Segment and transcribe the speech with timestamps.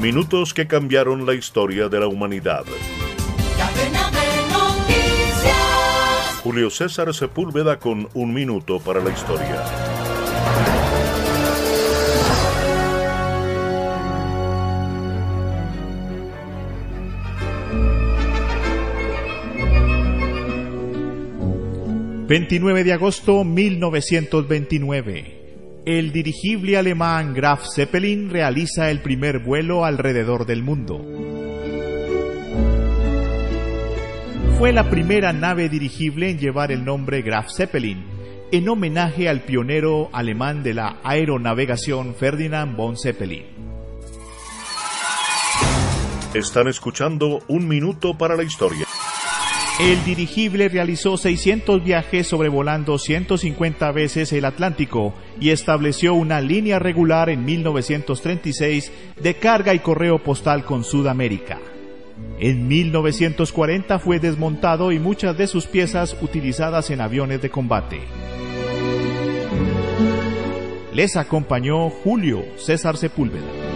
[0.00, 2.64] Minutos que cambiaron la historia de la humanidad.
[6.42, 9.64] Julio César Sepúlveda con un minuto para la historia.
[22.28, 25.35] ...29 de agosto 1929
[25.86, 31.00] el dirigible alemán Graf Zeppelin realiza el primer vuelo alrededor del mundo.
[34.58, 38.04] Fue la primera nave dirigible en llevar el nombre Graf Zeppelin,
[38.50, 43.44] en homenaje al pionero alemán de la aeronavegación Ferdinand von Zeppelin.
[46.34, 48.86] Están escuchando Un Minuto para la Historia.
[49.78, 57.28] El dirigible realizó 600 viajes sobrevolando 150 veces el Atlántico y estableció una línea regular
[57.28, 61.58] en 1936 de carga y correo postal con Sudamérica.
[62.38, 68.00] En 1940 fue desmontado y muchas de sus piezas utilizadas en aviones de combate.
[70.94, 73.75] Les acompañó Julio César Sepúlveda.